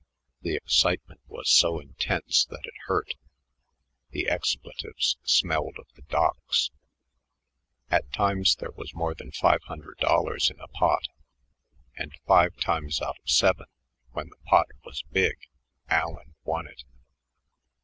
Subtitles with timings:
[0.41, 3.13] The excitement was so intense that it hurt;
[4.09, 6.71] the expletives smelled of the docks.
[7.91, 11.07] At times there was more than five hundred dollars in a pot,
[11.95, 13.67] and five times out of seven
[14.11, 15.37] when the pot was big,
[15.87, 16.83] Allen won it.